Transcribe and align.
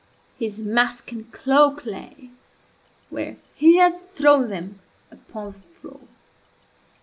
His 0.39 0.59
mask 0.59 1.11
and 1.11 1.31
cloak 1.31 1.85
lay, 1.85 2.31
where 3.11 3.35
he 3.53 3.77
had 3.77 4.01
thrown 4.01 4.49
them, 4.49 4.79
upon 5.11 5.51
the 5.51 5.59
floor. 5.59 5.99